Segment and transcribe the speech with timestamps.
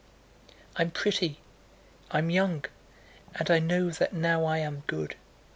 [0.77, 1.37] I'm pretty,
[2.09, 2.65] I'm young,
[3.35, 5.13] and I know that now I am good.